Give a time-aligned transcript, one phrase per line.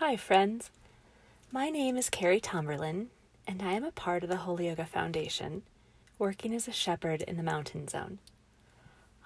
[0.00, 0.70] Hi, friends.
[1.52, 3.08] My name is Carrie Tomberlin,
[3.46, 5.60] and I am a part of the Holy Yoga Foundation,
[6.18, 8.18] working as a shepherd in the mountain zone.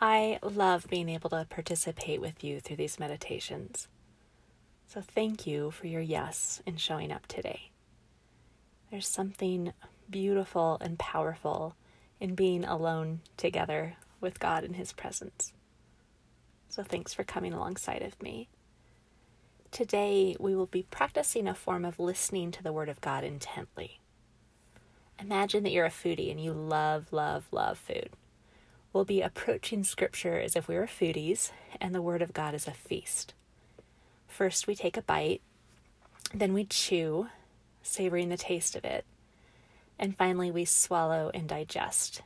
[0.00, 3.86] I love being able to participate with you through these meditations.
[4.88, 7.70] So, thank you for your yes in showing up today.
[8.90, 9.72] There's something
[10.10, 11.76] beautiful and powerful
[12.18, 15.52] in being alone together with God in His presence.
[16.68, 18.48] So, thanks for coming alongside of me.
[19.74, 23.98] Today, we will be practicing a form of listening to the Word of God intently.
[25.18, 28.10] Imagine that you're a foodie and you love, love, love food.
[28.92, 32.68] We'll be approaching Scripture as if we were foodies and the Word of God is
[32.68, 33.34] a feast.
[34.28, 35.42] First, we take a bite,
[36.32, 37.26] then we chew,
[37.82, 39.04] savoring the taste of it,
[39.98, 42.22] and finally, we swallow and digest,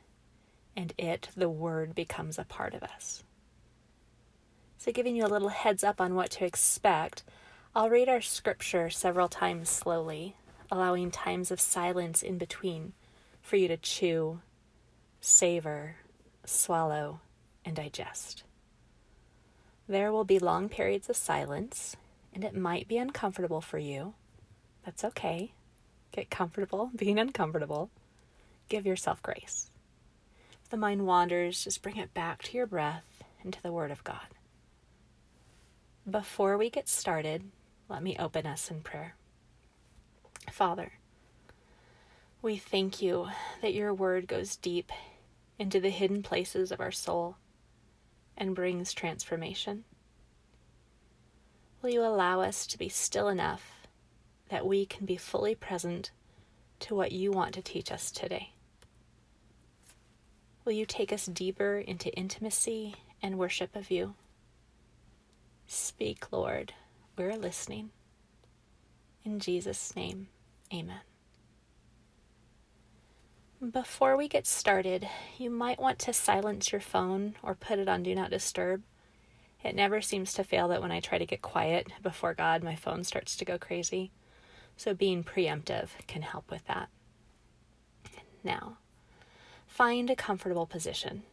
[0.77, 3.23] and it, the Word, becomes a part of us.
[4.77, 7.23] So, giving you a little heads up on what to expect,
[7.75, 10.35] I'll read our scripture several times slowly,
[10.71, 12.93] allowing times of silence in between
[13.43, 14.41] for you to chew,
[15.21, 15.97] savor,
[16.45, 17.19] swallow,
[17.63, 18.43] and digest.
[19.87, 21.95] There will be long periods of silence,
[22.33, 24.15] and it might be uncomfortable for you.
[24.83, 25.53] That's okay.
[26.11, 27.91] Get comfortable being uncomfortable.
[28.67, 29.69] Give yourself grace.
[30.63, 33.91] If the mind wanders, just bring it back to your breath and to the Word
[33.91, 34.27] of God.
[36.09, 37.43] Before we get started,
[37.89, 39.15] let me open us in prayer.
[40.51, 40.93] Father,
[42.41, 43.27] we thank you
[43.61, 44.91] that your word goes deep
[45.57, 47.35] into the hidden places of our soul
[48.37, 49.83] and brings transformation.
[51.81, 53.87] Will you allow us to be still enough
[54.49, 56.11] that we can be fully present
[56.79, 58.51] to what you want to teach us today?
[60.63, 64.13] Will you take us deeper into intimacy and worship of you?
[65.67, 66.73] Speak, Lord.
[67.19, 67.89] We're listening.
[69.25, 70.29] In Jesus' name,
[70.73, 71.01] amen.
[73.73, 75.05] Before we get started,
[75.37, 78.83] you might want to silence your phone or put it on Do Not Disturb.
[79.65, 82.75] It never seems to fail that when I try to get quiet before God, my
[82.75, 84.11] phone starts to go crazy.
[84.77, 86.87] So being preemptive can help with that.
[88.45, 88.77] Now,
[89.67, 91.23] find a comfortable position,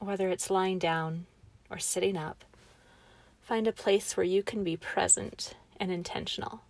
[0.00, 1.24] whether it's lying down
[1.70, 2.44] or sitting up
[3.42, 6.62] Find a place where you can be present and intentional.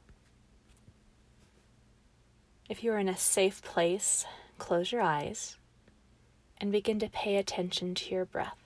[2.68, 4.24] If you are in a safe place,
[4.58, 5.58] close your eyes
[6.58, 8.56] and begin to pay attention to your breath.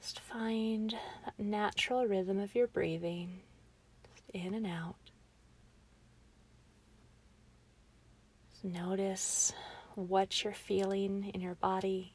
[0.00, 3.40] Just find that natural rhythm of your breathing,
[4.14, 4.96] just in and out.
[8.50, 9.52] Just notice
[9.94, 12.12] what you're feeling in your body.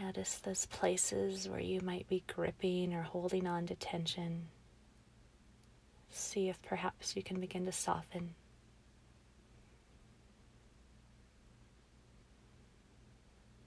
[0.00, 4.46] Notice those places where you might be gripping or holding on to tension.
[6.10, 8.34] See if perhaps you can begin to soften.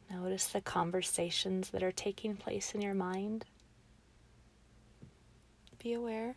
[0.09, 3.45] Notice the conversations that are taking place in your mind.
[5.81, 6.35] Be aware.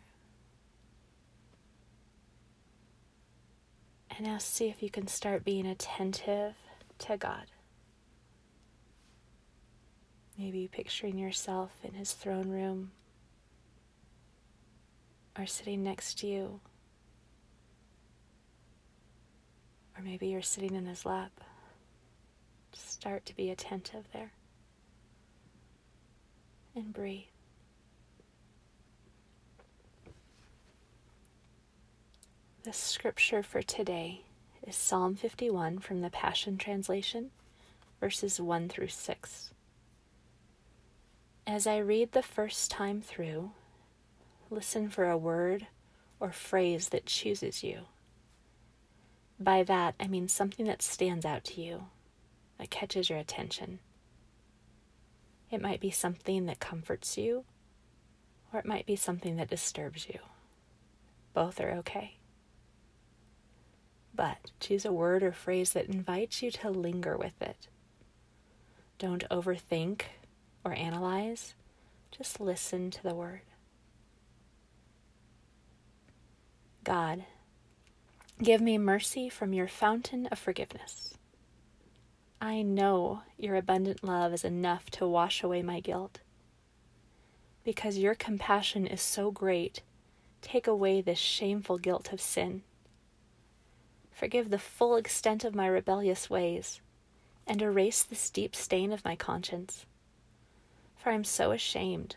[4.17, 6.55] And now see if you can start being attentive
[6.99, 7.45] to God.
[10.37, 12.91] Maybe picturing yourself in his throne room
[15.37, 16.59] or sitting next to you.
[19.97, 21.31] Or maybe you're sitting in his lap.
[22.73, 24.31] Start to be attentive there.
[26.75, 27.23] And breathe.
[32.63, 34.23] The scripture for today
[34.67, 37.29] is Psalm 51 from the Passion Translation,
[38.01, 39.51] verses 1 through 6.
[41.47, 43.51] As I read the first time through,
[44.49, 45.67] listen for a word
[46.19, 47.81] or phrase that chooses you.
[49.39, 51.85] By that, I mean something that stands out to you,
[52.57, 53.77] that catches your attention.
[55.51, 57.45] It might be something that comforts you,
[58.51, 60.19] or it might be something that disturbs you.
[61.35, 62.15] Both are okay.
[64.15, 67.67] But choose a word or phrase that invites you to linger with it.
[68.97, 70.03] Don't overthink
[70.65, 71.53] or analyze,
[72.11, 73.41] just listen to the word.
[76.83, 77.23] God,
[78.41, 81.13] give me mercy from your fountain of forgiveness.
[82.41, 86.19] I know your abundant love is enough to wash away my guilt.
[87.63, 89.81] Because your compassion is so great,
[90.41, 92.63] take away this shameful guilt of sin.
[94.11, 96.81] Forgive the full extent of my rebellious ways,
[97.45, 99.85] and erase this deep stain of my conscience
[101.05, 102.15] for I'm so ashamed.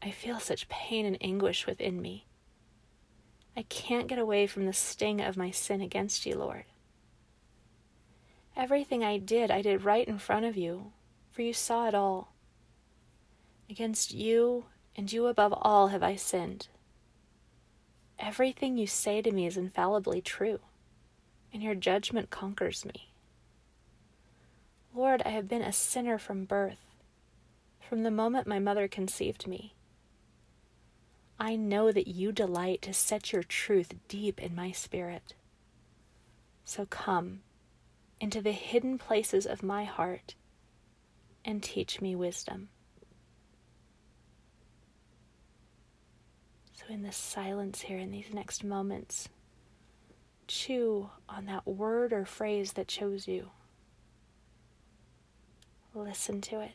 [0.00, 2.24] I feel such pain and anguish within me.
[3.54, 6.64] I can't get away from the sting of my sin against you, Lord.
[8.56, 10.92] Everything I did, I did right in front of you,
[11.30, 12.32] for you saw it all.
[13.68, 14.64] Against you
[14.96, 16.68] and you above all have I sinned.
[18.18, 20.60] Everything you say to me is infallibly true,
[21.52, 23.12] and your judgment conquers me.
[24.94, 26.78] Lord, I have been a sinner from birth,
[27.90, 29.74] from the moment my mother conceived me.
[31.40, 35.34] I know that you delight to set your truth deep in my spirit.
[36.64, 37.40] So come
[38.20, 40.36] into the hidden places of my heart
[41.44, 42.68] and teach me wisdom.
[46.74, 49.28] So, in this silence here, in these next moments,
[50.46, 53.50] chew on that word or phrase that chose you.
[55.92, 56.70] Listen to it.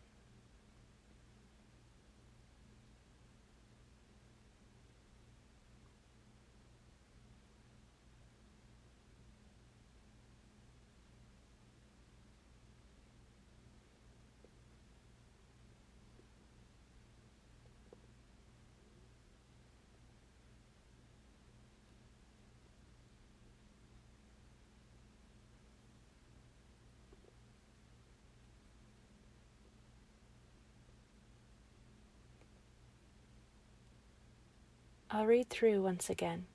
[35.16, 36.46] I'll read through once again.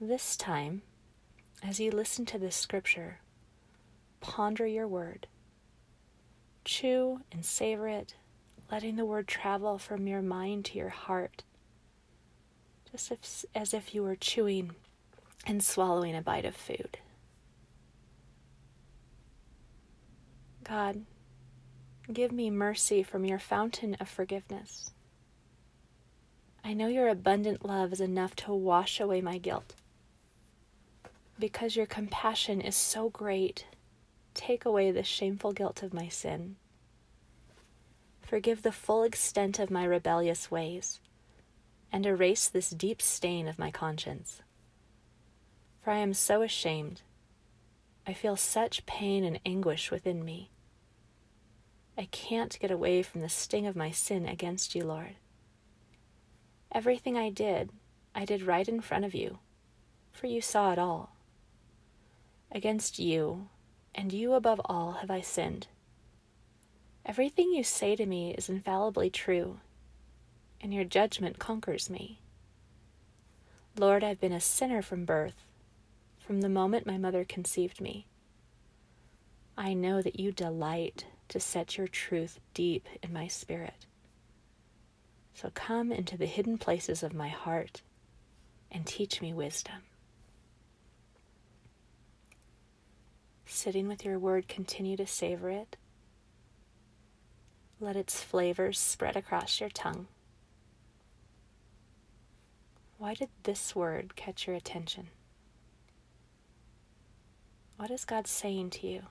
[0.00, 0.82] This time,
[1.64, 3.18] as you listen to this scripture,
[4.20, 5.26] ponder your word.
[6.64, 8.14] Chew and savor it,
[8.70, 11.42] letting the word travel from your mind to your heart,
[12.92, 14.70] just if, as if you were chewing
[15.44, 16.98] and swallowing a bite of food.
[20.62, 21.04] God,
[22.12, 24.92] give me mercy from your fountain of forgiveness.
[26.66, 29.74] I know your abundant love is enough to wash away my guilt.
[31.38, 33.66] Because your compassion is so great,
[34.32, 36.56] take away the shameful guilt of my sin.
[38.22, 41.00] Forgive the full extent of my rebellious ways,
[41.92, 44.40] and erase this deep stain of my conscience.
[45.82, 47.02] For I am so ashamed.
[48.06, 50.48] I feel such pain and anguish within me.
[51.98, 55.16] I can't get away from the sting of my sin against you, Lord.
[56.74, 57.70] Everything I did,
[58.16, 59.38] I did right in front of you,
[60.10, 61.14] for you saw it all.
[62.50, 63.46] Against you,
[63.94, 65.68] and you above all, have I sinned.
[67.06, 69.60] Everything you say to me is infallibly true,
[70.60, 72.18] and your judgment conquers me.
[73.78, 75.44] Lord, I've been a sinner from birth,
[76.18, 78.06] from the moment my mother conceived me.
[79.56, 83.86] I know that you delight to set your truth deep in my spirit.
[85.34, 87.82] So come into the hidden places of my heart
[88.70, 89.82] and teach me wisdom.
[93.44, 95.76] Sitting with your word, continue to savor it.
[97.80, 100.06] Let its flavors spread across your tongue.
[102.98, 105.08] Why did this word catch your attention?
[107.76, 109.02] What is God saying to you?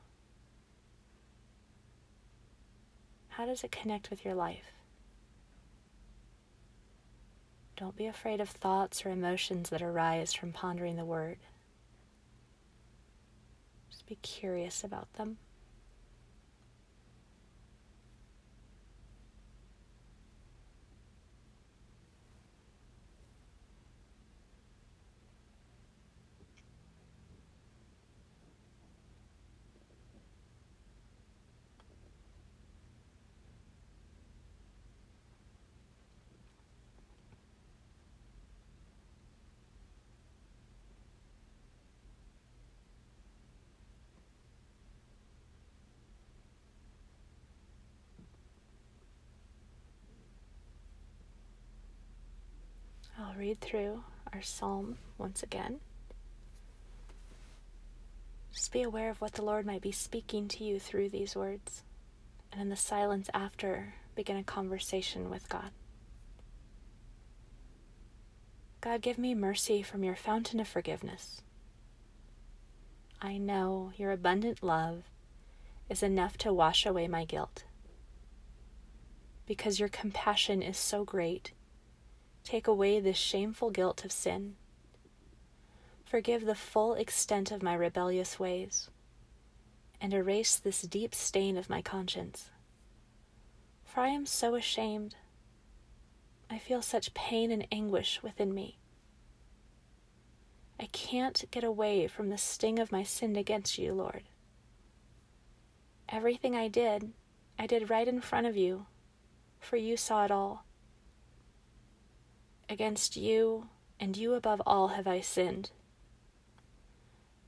[3.29, 4.73] How does it connect with your life?
[7.75, 11.37] Don't be afraid of thoughts or emotions that arise from pondering the word.
[13.89, 15.37] Just be curious about them.
[53.33, 55.79] I'll read through our psalm once again.
[58.51, 61.83] Just be aware of what the Lord might be speaking to you through these words,
[62.51, 65.71] and in the silence after, begin a conversation with God.
[68.81, 71.41] God, give me mercy from your fountain of forgiveness.
[73.21, 75.03] I know your abundant love
[75.89, 77.63] is enough to wash away my guilt.
[79.47, 81.51] Because your compassion is so great,
[82.43, 84.55] Take away this shameful guilt of sin.
[86.05, 88.89] Forgive the full extent of my rebellious ways,
[89.99, 92.49] and erase this deep stain of my conscience.
[93.85, 95.15] For I am so ashamed.
[96.49, 98.77] I feel such pain and anguish within me.
[100.79, 104.23] I can't get away from the sting of my sin against you, Lord.
[106.09, 107.13] Everything I did,
[107.57, 108.85] I did right in front of you,
[109.59, 110.65] for you saw it all.
[112.69, 113.67] Against you,
[113.99, 115.71] and you above all, have I sinned.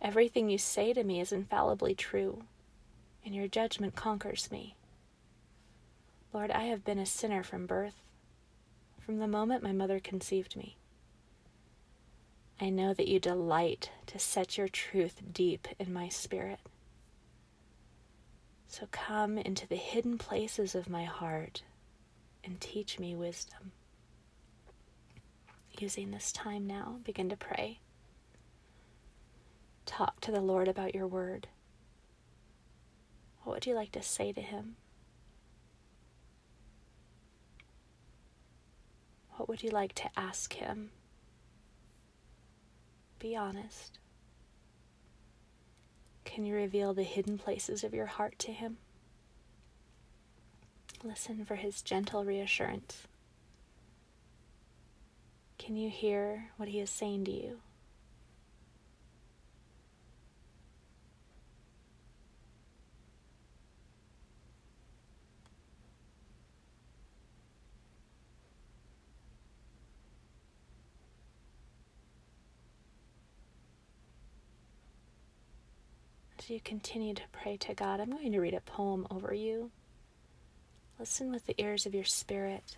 [0.02, 2.44] Everything you say to me is infallibly true,
[3.26, 4.76] and your judgment conquers me.
[6.34, 8.02] Lord, I have been a sinner from birth,
[9.00, 10.78] from the moment my mother conceived me.
[12.60, 16.60] I know that you delight to set your truth deep in my spirit.
[18.68, 21.64] So come into the hidden places of my heart
[22.44, 23.72] and teach me wisdom.
[25.78, 27.80] Using this time now, begin to pray.
[29.86, 31.48] Talk to the Lord about your word.
[33.44, 34.78] What would you like to say to him?
[39.32, 40.92] What would you like to ask him?
[43.20, 44.00] Be honest.
[46.24, 48.78] Can you reveal the hidden places of your heart to him?
[51.04, 53.08] Listen for his gentle reassurance.
[55.66, 57.58] Can you hear what he is saying to you?
[76.38, 79.72] As you continue to pray to God, I'm going to read a poem over you.
[81.00, 82.78] Listen with the ears of your spirit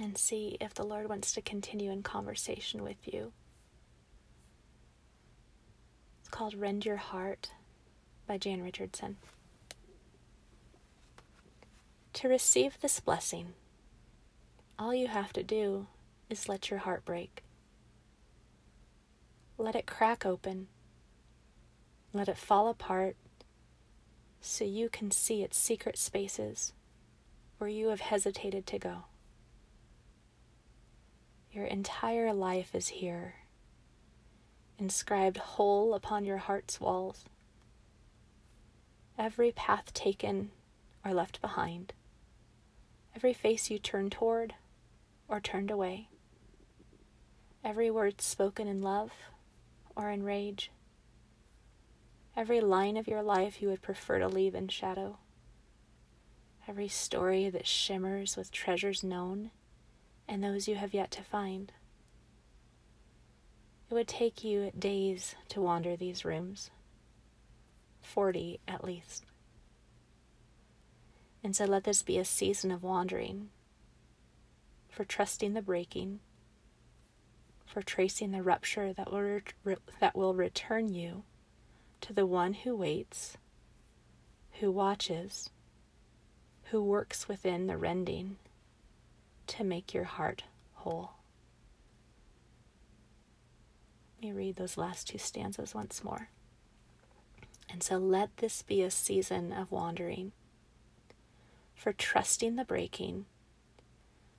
[0.00, 3.32] and see if the Lord wants to continue in conversation with you.
[6.20, 7.50] It's called Rend Your Heart
[8.26, 9.16] by Jan Richardson.
[12.14, 13.54] To receive this blessing,
[14.78, 15.86] all you have to do
[16.30, 17.42] is let your heart break.
[19.58, 20.68] Let it crack open
[22.14, 23.16] let it fall apart
[24.40, 26.72] so you can see its secret spaces
[27.58, 29.04] where you have hesitated to go.
[31.52, 33.34] Your entire life is here,
[34.78, 37.26] inscribed whole upon your heart's walls.
[39.18, 40.50] Every path taken
[41.04, 41.92] or left behind,
[43.14, 44.54] every face you turned toward
[45.28, 46.08] or turned away,
[47.62, 49.12] every word spoken in love
[49.94, 50.70] or in rage.
[52.34, 55.18] Every line of your life you would prefer to leave in shadow,
[56.66, 59.50] every story that shimmers with treasures known
[60.28, 61.72] and those you have yet to find.
[63.90, 66.70] It would take you days to wander these rooms,
[68.00, 69.24] 40 at least.
[71.44, 73.50] And so let this be a season of wandering,
[74.88, 76.20] for trusting the breaking,
[77.66, 81.24] for tracing the rupture that will, re- that will return you
[82.00, 83.36] to the one who waits,
[84.60, 85.50] who watches,
[86.70, 88.36] who works within the rending
[89.48, 91.12] to make your heart whole.
[94.16, 96.28] Let me read those last two stanzas once more.
[97.68, 100.32] And so let this be a season of wandering,
[101.74, 103.26] for trusting the breaking,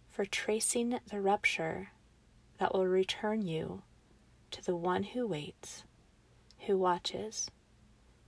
[0.10, 1.90] for tracing the rupture
[2.60, 3.82] that will return you
[4.52, 5.84] to the one who waits
[6.66, 7.50] who watches,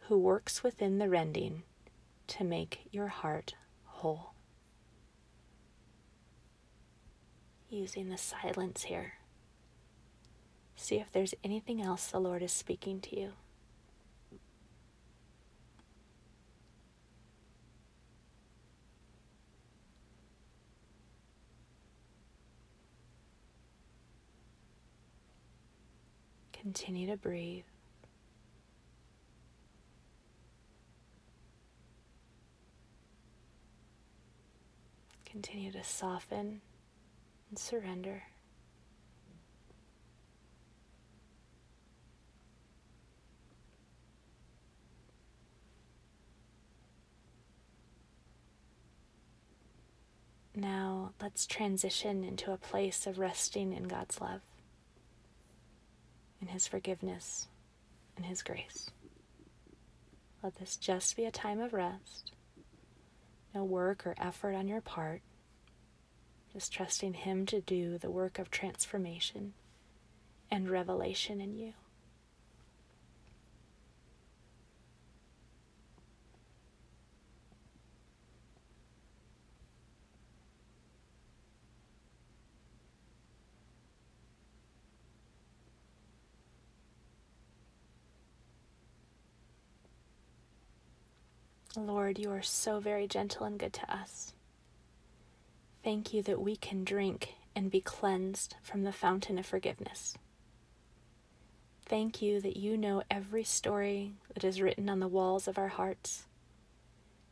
[0.08, 1.64] who works within the rending
[2.28, 3.56] to make your heart
[3.86, 4.35] whole.
[7.70, 9.14] Using the silence here.
[10.76, 13.32] See if there's anything else the Lord is speaking to you.
[26.54, 27.64] Continue to breathe.
[35.26, 36.62] Continue to soften
[37.50, 38.24] and surrender.
[50.58, 54.42] Now let's transition into a place of resting in God's love,
[56.42, 57.48] in His forgiveness,
[58.16, 58.90] and His grace.
[60.42, 62.32] Let this just be a time of rest
[63.56, 65.22] no work or effort on your part,
[66.56, 69.54] is trusting Him to do the work of transformation
[70.50, 71.74] and revelation in you.
[91.78, 94.34] Lord, you are so very gentle and good to us.
[95.86, 100.16] Thank you that we can drink and be cleansed from the fountain of forgiveness.
[101.86, 105.68] Thank you that you know every story that is written on the walls of our
[105.68, 106.26] hearts,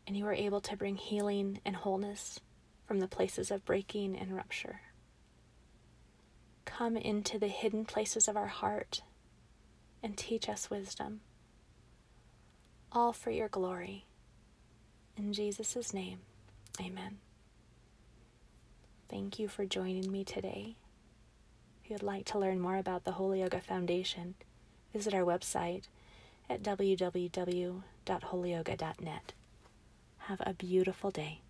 [0.06, 2.40] and you are able to bring healing and wholeness
[2.86, 4.82] from the places of breaking and rupture.
[6.64, 9.02] Come into the hidden places of our heart
[10.04, 11.22] and teach us wisdom,
[12.92, 14.06] all for your glory.
[15.18, 16.20] In Jesus' name,
[16.80, 17.23] amen.
[19.14, 20.76] Thank you for joining me today.
[21.84, 24.34] If you would like to learn more about the Holy Yoga Foundation,
[24.92, 25.84] visit our website
[26.50, 29.34] at www.holyyoga.net.
[30.18, 31.43] Have a beautiful day.